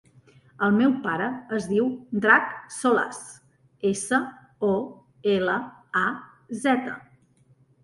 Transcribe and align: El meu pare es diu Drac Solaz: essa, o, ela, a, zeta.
El 0.67 0.71
meu 0.77 0.93
pare 1.01 1.27
es 1.57 1.67
diu 1.71 1.89
Drac 2.23 2.47
Solaz: 2.77 3.21
essa, 3.91 4.21
o, 4.71 4.73
ela, 5.37 5.61
a, 6.05 6.05
zeta. 6.67 6.99